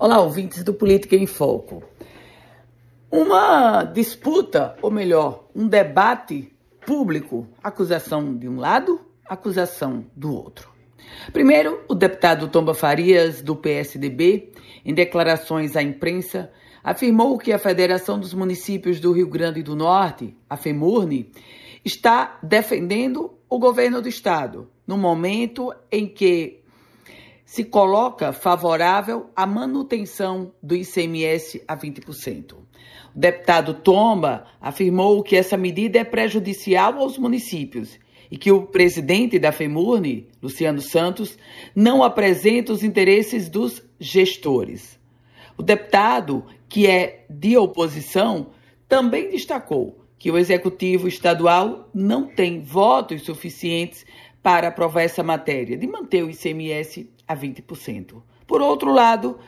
[0.00, 1.82] Olá, ouvintes do Política em Foco.
[3.10, 6.52] Uma disputa, ou melhor, um debate
[6.86, 10.70] público, acusação de um lado, acusação do outro.
[11.32, 14.52] Primeiro, o deputado Tomba Farias, do PSDB,
[14.84, 16.48] em declarações à imprensa,
[16.84, 21.32] afirmou que a Federação dos Municípios do Rio Grande do Norte, a FEMURNE,
[21.84, 26.60] está defendendo o governo do estado, no momento em que
[27.48, 32.52] se coloca favorável à manutenção do ICMS a 20%.
[32.52, 32.58] O
[33.14, 37.98] deputado Tomba afirmou que essa medida é prejudicial aos municípios
[38.30, 41.38] e que o presidente da FEMURNE, Luciano Santos,
[41.74, 45.00] não apresenta os interesses dos gestores.
[45.56, 48.48] O deputado, que é de oposição,
[48.86, 54.04] também destacou que o executivo estadual não tem votos suficientes
[54.42, 58.22] para aprovar essa matéria de manter o ICMS a 20%.
[58.46, 59.38] Por outro lado,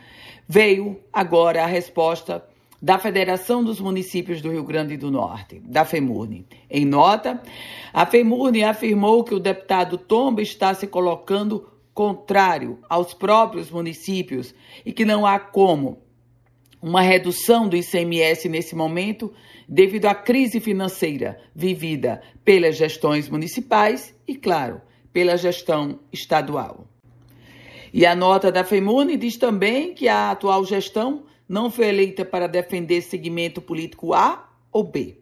[0.47, 2.45] veio agora a resposta
[2.83, 6.47] da Federação dos Municípios do Rio Grande do Norte, da FEMURNE.
[6.69, 7.43] Em nota,
[7.93, 14.93] a FEMURNE afirmou que o deputado Tomba está se colocando contrário aos próprios municípios e
[14.93, 16.03] que não há como
[16.81, 19.31] uma redução do ICMS nesse momento
[19.69, 24.81] devido à crise financeira vivida pelas gestões municipais e, claro,
[25.13, 26.87] pela gestão estadual.
[27.93, 32.47] E a nota da FEMUNE diz também que a atual gestão não foi eleita para
[32.47, 35.19] defender segmento político A ou B.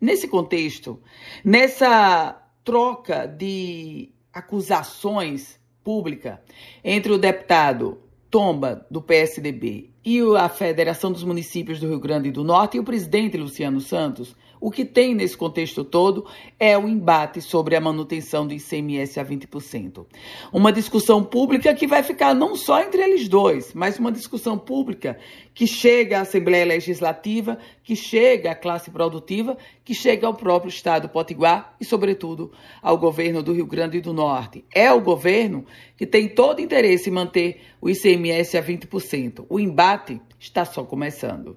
[0.00, 1.00] Nesse contexto,
[1.44, 6.42] nessa troca de acusações pública
[6.82, 7.98] entre o deputado
[8.30, 12.84] Tomba, do PSDB, e a Federação dos Municípios do Rio Grande do Norte e o
[12.84, 16.26] presidente Luciano Santos, o que tem nesse contexto todo
[16.58, 20.06] é o embate sobre a manutenção do ICMS a 20%.
[20.52, 25.18] Uma discussão pública que vai ficar não só entre eles dois, mas uma discussão pública
[25.54, 31.08] que chega à Assembleia Legislativa, que chega à classe produtiva, que chega ao próprio Estado
[31.08, 34.64] Potiguar e, sobretudo, ao governo do Rio Grande do Norte.
[34.74, 35.64] É o governo
[35.96, 39.46] que tem todo interesse em manter o ICMS a 20%.
[39.48, 39.97] O embate
[40.38, 41.56] está só começando.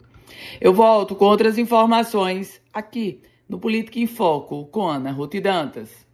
[0.60, 6.11] Eu volto com outras informações aqui no Política em Foco com Ana Ruth Dantas.